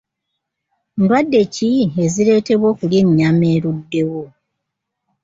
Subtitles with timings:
[0.99, 1.69] Ndwadde ki
[2.03, 4.23] ezireetebwa okulya ennyama eruddewo?